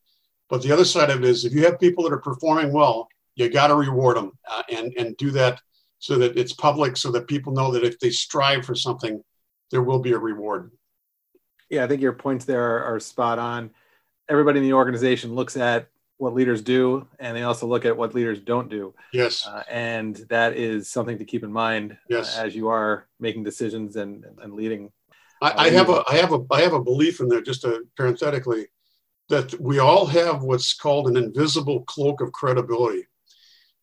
But 0.49 0.63
the 0.63 0.73
other 0.73 0.85
side 0.85 1.11
of 1.11 1.19
it 1.19 1.25
is 1.25 1.45
if 1.45 1.53
you 1.53 1.65
have 1.65 1.81
people 1.81 2.05
that 2.05 2.13
are 2.13 2.21
performing 2.21 2.73
well, 2.73 3.09
you 3.37 3.49
got 3.49 3.69
to 3.69 3.77
reward 3.77 4.17
them 4.17 4.33
uh, 4.51 4.63
and, 4.71 4.93
and 4.99 5.17
do 5.17 5.31
that 5.31 5.61
so 6.01 6.19
that 6.19 6.37
it's 6.37 6.53
public, 6.53 6.97
so 6.97 7.11
that 7.13 7.29
people 7.29 7.53
know 7.53 7.71
that 7.73 7.85
if 7.85 7.99
they 7.99 8.11
strive 8.11 8.65
for 8.65 8.75
something, 8.75 9.23
there 9.71 9.83
will 9.83 9.99
be 10.01 10.13
a 10.13 10.19
reward. 10.19 10.71
Yeah, 11.71 11.85
I 11.85 11.87
think 11.87 12.01
your 12.01 12.13
points 12.13 12.45
there 12.45 12.63
are, 12.63 12.95
are 12.95 13.01
spot 13.01 13.39
on. 13.39 13.71
Everybody 14.29 14.59
in 14.59 14.65
the 14.65 14.73
organization 14.73 15.35
looks 15.35 15.57
at 15.57 15.89
what 16.19 16.35
leaders 16.35 16.63
do, 16.63 17.07
and 17.19 17.37
they 17.37 17.43
also 17.43 17.67
look 17.67 17.85
at 17.85 17.97
what 17.97 18.15
leaders 18.15 18.41
don't 18.41 18.69
do. 18.69 18.93
Yes. 19.13 19.47
Uh, 19.47 19.63
and 19.71 20.17
that 20.29 20.57
is 20.57 20.89
something 20.91 21.19
to 21.19 21.25
keep 21.25 21.45
in 21.45 21.53
mind 21.53 21.93
uh, 21.93 21.97
yes. 22.11 22.37
uh, 22.37 22.43
as 22.43 22.55
you 22.55 22.69
are 22.69 23.07
making 23.19 23.45
decisions 23.45 23.97
and, 23.97 24.25
and 24.43 24.53
leading. 24.55 24.91
I, 25.41 25.67
I 25.67 25.71
have 25.71 25.89
a 25.89 26.03
I 26.09 26.17
have 26.17 26.33
a 26.33 26.45
I 26.51 26.61
have 26.63 26.73
a 26.73 26.83
belief 26.83 27.21
in 27.21 27.29
there. 27.29 27.41
Just 27.41 27.63
to, 27.63 27.87
parenthetically, 27.97 28.67
that 29.29 29.59
we 29.61 29.79
all 29.79 30.05
have 30.07 30.43
what's 30.43 30.75
called 30.75 31.09
an 31.09 31.17
invisible 31.17 31.85
cloak 31.85 32.21
of 32.21 32.33
credibility. 32.33 33.07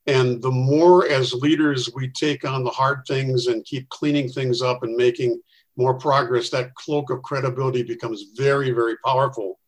And 0.08 0.42
the 0.42 0.52
more 0.52 1.08
as 1.08 1.34
leaders 1.34 1.90
we 1.96 2.10
take 2.10 2.46
on 2.46 2.64
the 2.64 2.70
hard 2.70 3.00
things 3.08 3.48
and 3.48 3.66
keep 3.66 3.90
cleaning 3.90 4.30
things 4.30 4.62
up 4.62 4.84
and 4.84 4.96
making 4.96 5.42
more 5.78 5.96
progress, 5.96 6.50
that 6.50 6.76
cloak 6.76 7.10
of 7.10 7.24
credibility 7.24 7.84
becomes 7.84 8.32
very, 8.36 8.72
very 8.72 8.98
powerful. 9.04 9.60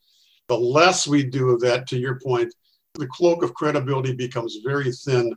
The 0.48 0.58
less 0.58 1.08
we 1.08 1.24
do 1.24 1.50
of 1.50 1.62
that, 1.62 1.88
to 1.88 1.98
your 1.98 2.20
point, 2.20 2.54
the 2.96 3.08
cloak 3.08 3.44
of 3.44 3.54
credibility 3.54 4.13
becomes 4.13 4.60
very 4.63 4.92
thin. 4.92 5.36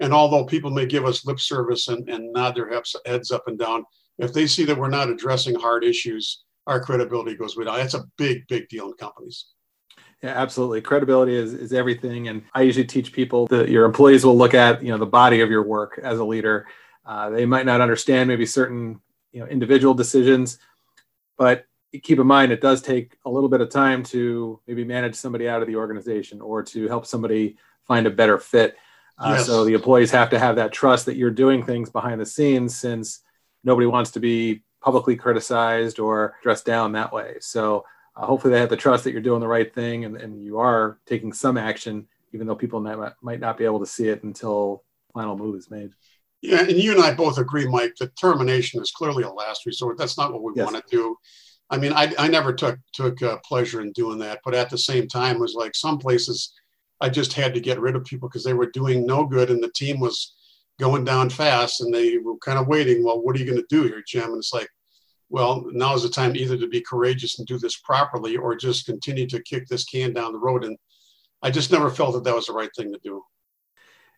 And 0.00 0.12
although 0.12 0.44
people 0.44 0.70
may 0.70 0.86
give 0.86 1.04
us 1.04 1.26
lip 1.26 1.40
service 1.40 1.88
and, 1.88 2.08
and 2.08 2.32
nod 2.32 2.54
their 2.54 2.68
heads, 2.68 3.30
up 3.30 3.48
and 3.48 3.58
down, 3.58 3.84
if 4.18 4.32
they 4.32 4.46
see 4.46 4.64
that 4.64 4.76
we're 4.76 4.88
not 4.88 5.08
addressing 5.08 5.54
hard 5.54 5.84
issues, 5.84 6.44
our 6.66 6.80
credibility 6.80 7.34
goes 7.34 7.54
down. 7.54 7.66
That's 7.66 7.94
a 7.94 8.04
big, 8.16 8.46
big 8.48 8.68
deal 8.68 8.86
in 8.86 8.94
companies. 8.94 9.46
Yeah, 10.22 10.30
absolutely. 10.30 10.80
Credibility 10.80 11.34
is, 11.34 11.54
is 11.54 11.72
everything. 11.72 12.26
And 12.28 12.42
I 12.52 12.62
usually 12.62 12.84
teach 12.84 13.12
people 13.12 13.46
that 13.46 13.68
your 13.68 13.84
employees 13.84 14.24
will 14.24 14.36
look 14.36 14.54
at, 14.54 14.82
you 14.82 14.90
know, 14.90 14.98
the 14.98 15.06
body 15.06 15.40
of 15.40 15.50
your 15.50 15.62
work 15.62 16.00
as 16.02 16.18
a 16.18 16.24
leader. 16.24 16.66
Uh, 17.06 17.30
they 17.30 17.46
might 17.46 17.66
not 17.66 17.80
understand 17.80 18.28
maybe 18.28 18.44
certain, 18.44 19.00
you 19.30 19.40
know, 19.40 19.46
individual 19.46 19.94
decisions, 19.94 20.58
but 21.36 21.66
keep 22.02 22.18
in 22.18 22.26
mind 22.26 22.52
it 22.52 22.60
does 22.60 22.82
take 22.82 23.16
a 23.24 23.30
little 23.30 23.48
bit 23.48 23.60
of 23.60 23.70
time 23.70 24.02
to 24.02 24.60
maybe 24.66 24.84
manage 24.84 25.14
somebody 25.14 25.48
out 25.48 25.62
of 25.62 25.68
the 25.68 25.76
organization 25.76 26.40
or 26.40 26.62
to 26.62 26.86
help 26.88 27.06
somebody 27.06 27.56
find 27.86 28.06
a 28.06 28.10
better 28.10 28.38
fit. 28.38 28.76
Uh, 29.18 29.34
yes. 29.36 29.46
So 29.46 29.64
the 29.64 29.74
employees 29.74 30.10
have 30.10 30.30
to 30.30 30.38
have 30.38 30.56
that 30.56 30.72
trust 30.72 31.06
that 31.06 31.16
you're 31.16 31.30
doing 31.30 31.64
things 31.64 31.90
behind 31.90 32.20
the 32.20 32.26
scenes 32.26 32.76
since 32.76 33.20
nobody 33.64 33.86
wants 33.86 34.10
to 34.12 34.20
be 34.20 34.62
publicly 34.80 35.16
criticized 35.16 35.98
or 35.98 36.36
dressed 36.42 36.66
down 36.66 36.92
that 36.92 37.12
way. 37.12 37.36
So 37.40 37.84
uh, 38.16 38.26
hopefully 38.26 38.52
they 38.52 38.60
have 38.60 38.68
the 38.68 38.76
trust 38.76 39.04
that 39.04 39.12
you're 39.12 39.20
doing 39.22 39.40
the 39.40 39.48
right 39.48 39.74
thing 39.74 40.04
and, 40.04 40.16
and 40.16 40.42
you 40.42 40.58
are 40.58 40.98
taking 41.06 41.32
some 41.32 41.56
action, 41.56 42.06
even 42.32 42.46
though 42.46 42.54
people 42.54 42.80
might, 42.80 43.12
might 43.22 43.40
not 43.40 43.58
be 43.58 43.64
able 43.64 43.80
to 43.80 43.86
see 43.86 44.08
it 44.08 44.22
until 44.22 44.84
final 45.14 45.36
move 45.36 45.56
is 45.56 45.70
made. 45.70 45.90
Yeah, 46.40 46.60
and 46.60 46.72
you 46.72 46.92
and 46.92 47.02
I 47.02 47.14
both 47.14 47.38
agree, 47.38 47.66
Mike, 47.66 47.96
that 47.98 48.16
termination 48.16 48.80
is 48.80 48.92
clearly 48.92 49.24
a 49.24 49.30
last 49.30 49.66
resort. 49.66 49.98
That's 49.98 50.16
not 50.16 50.32
what 50.32 50.42
we 50.42 50.52
yes. 50.54 50.70
want 50.70 50.76
to 50.76 50.96
do. 50.96 51.16
I 51.70 51.76
mean, 51.76 51.92
I, 51.92 52.12
I 52.18 52.28
never 52.28 52.52
took 52.52 52.78
took 52.92 53.22
uh, 53.22 53.38
pleasure 53.44 53.80
in 53.80 53.92
doing 53.92 54.18
that, 54.20 54.40
but 54.44 54.54
at 54.54 54.70
the 54.70 54.78
same 54.78 55.06
time, 55.06 55.36
it 55.36 55.40
was 55.40 55.54
like 55.54 55.74
some 55.74 55.98
places 55.98 56.52
I 57.00 57.08
just 57.08 57.32
had 57.34 57.54
to 57.54 57.60
get 57.60 57.80
rid 57.80 57.94
of 57.94 58.04
people 58.04 58.28
because 58.28 58.44
they 58.44 58.54
were 58.54 58.70
doing 58.70 59.06
no 59.06 59.24
good, 59.26 59.50
and 59.50 59.62
the 59.62 59.70
team 59.72 60.00
was 60.00 60.34
going 60.80 61.04
down 61.04 61.28
fast, 61.30 61.80
and 61.80 61.92
they 61.92 62.18
were 62.18 62.36
kind 62.38 62.58
of 62.58 62.68
waiting. 62.68 63.04
Well, 63.04 63.20
what 63.20 63.36
are 63.36 63.38
you 63.38 63.44
going 63.44 63.58
to 63.58 63.66
do 63.68 63.82
here, 63.82 64.02
Jim? 64.06 64.30
And 64.30 64.38
it's 64.38 64.54
like, 64.54 64.68
well, 65.28 65.66
now 65.72 65.94
is 65.94 66.02
the 66.02 66.08
time 66.08 66.36
either 66.36 66.56
to 66.56 66.68
be 66.68 66.80
courageous 66.80 67.38
and 67.38 67.46
do 67.46 67.58
this 67.58 67.76
properly 67.76 68.36
or 68.36 68.56
just 68.56 68.86
continue 68.86 69.26
to 69.26 69.42
kick 69.42 69.66
this 69.66 69.84
can 69.84 70.12
down 70.14 70.32
the 70.32 70.38
road. 70.38 70.64
And 70.64 70.78
I 71.42 71.50
just 71.50 71.70
never 71.70 71.90
felt 71.90 72.14
that 72.14 72.24
that 72.24 72.34
was 72.34 72.46
the 72.46 72.52
right 72.52 72.70
thing 72.76 72.92
to 72.92 72.98
do. 73.02 73.22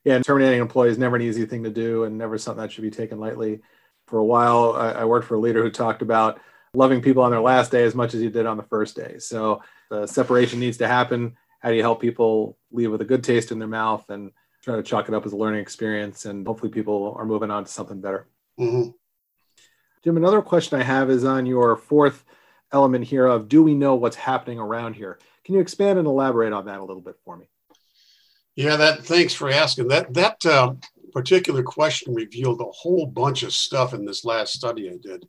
Yeah, 0.05 0.15
and 0.15 0.25
terminating 0.25 0.61
employees 0.61 0.99
never 0.99 1.17
an 1.17 1.23
easy 1.23 1.45
thing 1.45 1.65
to 1.65 1.71
do 1.71 2.05
and 2.05 2.17
never 2.17 2.39
something 2.39 2.63
that 2.63 2.73
should 2.73 2.83
be 2.83 2.91
taken 2.91 3.19
lightly. 3.19 3.61
For 4.07 4.19
a 4.19 4.25
while, 4.25 4.75
I, 4.75 4.93
I 4.93 5.05
worked 5.05 5.27
for 5.27 5.35
a 5.35 5.41
leader 5.41 5.63
who 5.63 5.71
talked 5.71 6.01
about 6.01 6.41
loving 6.75 7.03
people 7.03 7.23
on 7.23 7.31
their 7.31 7.41
last 7.41 7.71
day 7.71 7.85
as 7.85 7.95
much 7.95 8.15
as 8.15 8.23
you 8.23 8.31
did 8.31 8.47
on 8.47 8.57
the 8.57 8.63
first 8.65 8.97
day. 8.97 9.19
So 9.19 9.63
the 9.91 10.07
separation 10.07 10.61
needs 10.61 10.79
to 10.79 10.89
happen. 10.89 11.37
How 11.61 11.71
do 11.71 11.75
you 11.75 11.83
help 11.83 12.01
people 12.01 12.57
leave 12.71 12.91
with 12.91 13.01
a 13.01 13.07
good 13.07 13.25
taste 13.25 13.53
in 13.53 13.59
their 13.59 13.69
mouth 13.69 14.09
and 14.09 14.31
try 14.63 14.77
to 14.77 14.83
chalk 14.83 15.09
it 15.09 15.15
up 15.15 15.27
as 15.27 15.33
a 15.33 15.37
learning 15.37 15.61
experience? 15.61 16.25
And 16.27 16.47
hopefully 16.47 16.71
people 16.71 17.15
are 17.17 17.25
moving 17.25 17.51
on 17.51 17.65
to 17.65 17.71
something 17.71 18.01
better. 18.01 18.29
Mm-hmm. 18.59 18.91
Jim, 20.05 20.17
another 20.17 20.41
question 20.41 20.81
I 20.81 20.85
have 20.85 21.11
is 21.11 21.25
on 21.25 21.45
your 21.45 21.77
fourth 21.77 22.25
element 22.73 23.05
here 23.05 23.27
of 23.27 23.49
do 23.49 23.63
we 23.63 23.75
know 23.75 23.97
what's 23.97 24.17
happening 24.17 24.59
around 24.59 24.95
here? 24.95 25.19
Can 25.45 25.55
you 25.55 25.61
expand 25.61 25.99
and 25.99 26.07
elaborate 26.07 26.53
on 26.53 26.67
that 26.67 26.79
a 26.79 26.85
little 26.85 27.03
bit 27.03 27.17
for 27.25 27.37
me? 27.37 27.47
Yeah, 28.55 28.77
that 28.77 29.05
thanks 29.05 29.35
for 29.35 29.51
asking. 29.51 29.89
That 29.89 30.13
that 30.15 30.45
uh, 30.47 30.75
particular 31.13 31.63
question 31.63 32.15
revealed 32.15 32.61
a 32.61 32.71
whole 32.71 33.07
bunch 33.07 33.43
of 33.43 33.53
stuff 33.53 33.95
in 33.95 34.05
this 34.05 34.25
last 34.25 34.53
study 34.53 34.89
I 34.89 34.97
did. 35.01 35.29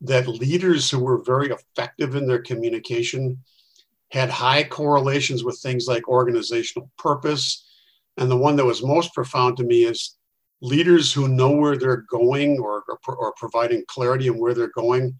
That 0.00 0.28
leaders 0.28 0.90
who 0.90 1.00
were 1.00 1.22
very 1.22 1.48
effective 1.48 2.14
in 2.14 2.26
their 2.26 2.42
communication 2.42 3.38
had 4.10 4.30
high 4.30 4.64
correlations 4.64 5.44
with 5.44 5.58
things 5.58 5.86
like 5.86 6.08
organizational 6.08 6.90
purpose. 6.98 7.66
And 8.16 8.30
the 8.30 8.36
one 8.36 8.56
that 8.56 8.64
was 8.64 8.82
most 8.82 9.12
profound 9.14 9.56
to 9.56 9.64
me 9.64 9.84
is 9.84 10.16
leaders 10.60 11.12
who 11.12 11.28
know 11.28 11.50
where 11.50 11.76
they're 11.76 12.04
going 12.10 12.58
or, 12.58 12.84
or, 13.06 13.16
or 13.16 13.32
providing 13.36 13.84
clarity 13.88 14.28
on 14.28 14.38
where 14.38 14.54
they're 14.54 14.68
going 14.68 15.14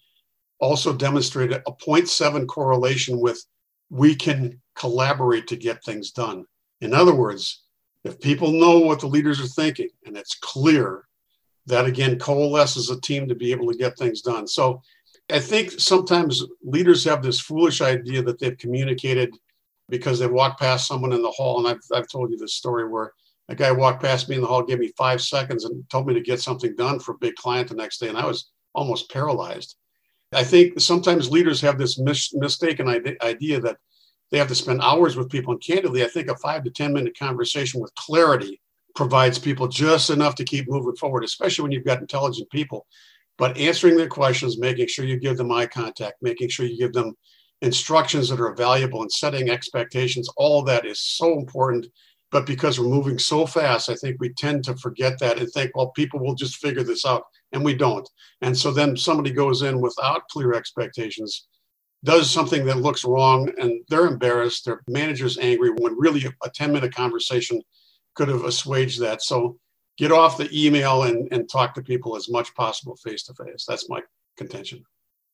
also 0.61 0.93
demonstrated 0.93 1.63
a 1.67 1.73
0.7 1.73 2.47
correlation 2.47 3.21
with 3.21 3.45
we 3.91 4.15
can 4.15 4.61
collaborate 4.75 5.47
to 5.47 5.57
get 5.57 5.83
things 5.85 6.11
done. 6.11 6.45
In 6.81 6.95
other 6.95 7.15
words, 7.15 7.65
if 8.05 8.21
people 8.21 8.53
know 8.53 8.79
what 8.79 9.01
the 9.01 9.07
leaders 9.07 9.41
are 9.41 9.47
thinking 9.47 9.89
and 10.05 10.17
it's 10.17 10.35
clear, 10.35 11.05
that 11.69 11.87
again 11.87 12.19
coalesces 12.19 12.91
a 12.91 13.01
team 13.01 13.29
to 13.29 13.35
be 13.35 13.53
able 13.53 13.71
to 13.71 13.79
get 13.79 13.97
things 13.97 14.23
done. 14.23 14.47
So 14.47 14.83
I 15.31 15.39
think 15.39 15.73
sometimes 15.73 16.45
leaders 16.63 17.05
have 17.05 17.23
this 17.23 17.39
foolish 17.39 17.81
idea 17.81 18.23
that 18.23 18.39
they've 18.39 18.57
communicated 18.57 19.35
because 19.89 20.19
they 20.19 20.27
walked 20.27 20.61
past 20.61 20.87
someone 20.87 21.13
in 21.13 21.23
the 21.23 21.31
hall. 21.31 21.59
And 21.59 21.69
I've, 21.69 21.99
I've 21.99 22.09
told 22.09 22.31
you 22.31 22.39
this 22.39 22.55
story 22.55 22.89
where 22.89 23.13
a 23.49 23.55
guy 23.55 23.71
walked 23.71 24.03
past 24.03 24.29
me 24.29 24.37
in 24.37 24.43
the 24.43 24.47
hall, 24.47 24.63
gave 24.63 24.79
me 24.79 24.93
five 24.97 25.21
seconds, 25.21 25.65
and 25.65 25.89
told 25.91 26.07
me 26.07 26.15
to 26.15 26.21
get 26.21 26.41
something 26.41 26.75
done 26.77 26.99
for 26.99 27.13
a 27.13 27.19
big 27.19 27.35
client 27.37 27.69
the 27.69 27.75
next 27.75 27.99
day. 27.99 28.09
And 28.09 28.19
I 28.19 28.27
was 28.27 28.51
almost 28.75 29.11
paralyzed. 29.11 29.77
I 30.33 30.45
think 30.45 30.81
sometimes 30.81 31.31
leaders 31.31 31.61
have 31.63 31.79
this 31.79 31.99
mis- 31.99 32.35
mistaken 32.35 32.89
idea 32.89 33.61
that 33.61 33.79
they 34.31 34.39
have 34.39 34.49
to 34.49 34.55
spend 34.55 34.83
hours 34.83 35.17
with 35.17 35.31
people. 35.31 35.53
And 35.53 35.63
candidly, 35.63 36.05
I 36.05 36.09
think 36.09 36.29
a 36.29 36.37
five 36.37 36.65
to 36.65 36.71
10 36.71 36.93
minute 36.93 37.19
conversation 37.19 37.81
with 37.81 37.95
clarity 37.95 38.61
provides 38.99 39.39
people 39.39 39.69
just 39.69 40.11
enough 40.11 40.35
to 40.35 40.45
keep 40.45 40.69
moving 40.69 40.97
forward, 40.97 41.23
especially 41.23 41.63
when 41.63 41.71
you've 41.71 41.85
got 41.85 42.01
intelligent 42.01 42.51
people. 42.51 42.85
But 43.37 43.57
answering 43.57 43.97
their 43.97 44.09
questions, 44.09 44.59
making 44.59 44.89
sure 44.89 45.05
you 45.05 45.21
give 45.21 45.37
them 45.37 45.53
eye 45.53 45.67
contact, 45.67 46.17
making 46.21 46.49
sure 46.49 46.67
you 46.67 46.77
give 46.77 46.93
them 46.93 47.15
instructions 47.63 48.29
that 48.29 48.41
are 48.41 48.57
valuable 48.57 49.03
and 49.03 49.13
setting 49.13 49.51
expectations, 49.51 50.29
all 50.37 50.65
that 50.65 50.85
is 50.85 50.99
so 50.99 51.39
important. 51.39 51.87
But 52.33 52.45
because 52.45 52.81
we're 52.81 52.89
moving 52.89 53.21
so 53.21 53.47
fast, 53.47 53.89
I 53.89 53.95
think 53.95 54.17
we 54.19 54.31
tend 54.31 54.65
to 54.65 54.75
forget 54.79 55.17
that 55.21 55.39
and 55.39 55.49
think, 55.53 55.71
well, 55.77 55.91
people 55.91 56.19
will 56.19 56.35
just 56.35 56.57
figure 56.57 56.83
this 56.83 57.07
out. 57.07 57.23
And 57.53 57.65
we 57.65 57.75
don't. 57.75 58.11
And 58.41 58.59
so 58.59 58.73
then 58.73 58.97
somebody 58.97 59.31
goes 59.31 59.63
in 59.63 59.81
without 59.81 60.27
clear 60.29 60.55
expectations, 60.55 61.47
does 62.03 62.29
something 62.29 62.65
that 62.65 62.79
looks 62.79 63.05
wrong, 63.05 63.49
and 63.61 63.81
they're 63.89 64.07
embarrassed. 64.07 64.65
Their 64.65 64.83
manager's 64.89 65.39
angry 65.39 65.71
when 65.71 65.97
really 65.97 66.25
a 66.43 66.51
10 66.51 66.73
minute 66.73 66.93
conversation 66.93 67.63
could 68.15 68.29
have 68.29 68.45
assuaged 68.45 69.01
that. 69.01 69.23
So 69.23 69.59
get 69.97 70.13
off 70.13 70.39
the 70.39 70.49
email 70.53 71.05
and, 71.05 71.29
and 71.33 71.49
talk 71.49 71.75
to 71.75 71.83
people 71.83 72.17
as 72.17 72.29
much 72.29 72.55
possible 72.55 72.97
face 72.97 73.25
to 73.25 73.35
face. 73.35 73.65
That's 73.67 73.89
my 73.89 74.01
contention. 74.37 74.85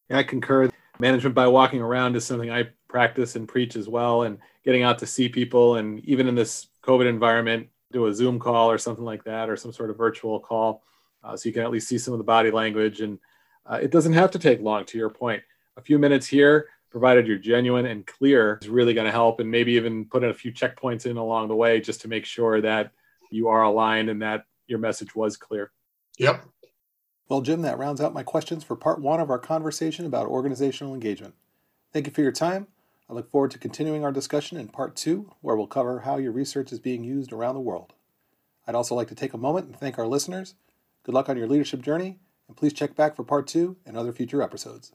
Yeah, 0.09 0.19
I 0.19 0.23
concur. 0.23 0.71
Management 0.99 1.35
by 1.35 1.49
walking 1.49 1.81
around 1.81 2.14
is 2.14 2.25
something 2.25 2.50
I 2.50 2.69
practice 2.88 3.35
and 3.35 3.49
preach 3.49 3.75
as 3.75 3.88
well, 3.88 4.23
and 4.23 4.38
getting 4.64 4.83
out 4.83 4.99
to 5.00 5.07
see 5.07 5.28
people. 5.28 5.76
And 5.76 5.99
even 6.04 6.28
in 6.28 6.35
this 6.35 6.69
COVID 6.83 7.07
environment, 7.07 7.69
do 7.90 8.07
a 8.07 8.14
Zoom 8.14 8.38
call 8.38 8.71
or 8.71 8.78
something 8.78 9.04
like 9.04 9.25
that, 9.25 9.50
or 9.50 9.57
some 9.57 9.73
sort 9.73 9.90
of 9.90 9.97
virtual 9.97 10.38
call, 10.38 10.83
uh, 11.25 11.37
so 11.37 11.49
you 11.49 11.52
can 11.52 11.62
at 11.62 11.71
least 11.71 11.88
see 11.88 11.99
some 11.99 12.14
of 12.14 12.19
the 12.19 12.25
body 12.25 12.50
language. 12.50 13.00
And 13.00 13.19
uh, 13.66 13.81
it 13.83 13.90
doesn't 13.90 14.12
have 14.12 14.31
to 14.33 14.38
take 14.38 14.61
long. 14.61 14.85
To 14.85 14.99
your 14.99 15.11
point, 15.11 15.43
a 15.76 15.81
few 15.81 15.99
minutes 15.99 16.26
here, 16.26 16.69
provided 16.95 17.27
you're 17.27 17.37
genuine 17.37 17.87
and 17.87 18.07
clear, 18.07 18.61
is 18.63 18.69
really 18.69 18.95
going 18.95 19.05
to 19.05 19.11
help. 19.11 19.41
And 19.41 19.51
maybe 19.51 19.73
even 19.73 20.05
put 20.05 20.23
in 20.23 20.31
a 20.31 20.35
few 20.35 20.53
checkpoints 20.53 21.07
in 21.07 21.17
along 21.17 21.49
the 21.49 21.57
way 21.57 21.81
just 21.81 22.01
to 22.03 22.09
make 22.09 22.25
sure 22.25 22.61
that 22.61 22.93
you 23.33 23.49
are 23.49 23.65
aligned 23.65 24.09
and 24.09 24.23
that 24.23 24.45
your 24.69 24.79
message 24.79 25.13
was 25.13 25.37
clear. 25.37 25.73
Yep. 26.19 26.45
Well, 27.29 27.41
Jim, 27.41 27.63
that 27.63 27.79
rounds 27.79 28.01
out 28.01 28.15
my 28.15 28.23
questions 28.23 28.63
for 28.63 28.77
part 28.77 29.01
one 29.01 29.19
of 29.19 29.29
our 29.29 29.41
conversation 29.41 30.07
about 30.07 30.29
organizational 30.29 30.95
engagement. 30.95 31.35
Thank 31.93 32.07
you 32.07 32.13
for 32.13 32.23
your 32.23 32.31
time. 32.31 32.69
I 33.11 33.13
look 33.13 33.29
forward 33.29 33.51
to 33.51 33.59
continuing 33.59 34.05
our 34.05 34.13
discussion 34.13 34.57
in 34.57 34.69
part 34.69 34.95
two, 34.95 35.33
where 35.41 35.57
we'll 35.57 35.67
cover 35.67 36.01
how 36.01 36.19
your 36.19 36.31
research 36.31 36.71
is 36.71 36.79
being 36.79 37.03
used 37.03 37.33
around 37.33 37.57
the 37.57 37.61
world. 37.61 37.93
I'd 38.69 38.77
also 38.77 38.95
like 38.95 39.09
to 39.09 39.17
take 39.17 39.35
a 39.35 39.39
moment 39.39 39.67
and 39.67 39.77
thank 39.77 39.99
our 39.99 40.07
listeners. 40.07 40.55
Good 41.03 41.15
luck 41.15 41.29
on 41.29 41.37
your 41.37 41.49
leadership 41.49 41.83
journey, 41.83 42.21
and 42.47 42.57
please 42.57 42.73
check 42.73 42.95
back 42.95 43.17
for 43.17 43.25
part 43.25 43.49
two 43.49 43.79
and 43.85 43.97
other 43.97 44.13
future 44.13 44.41
episodes. 44.41 44.93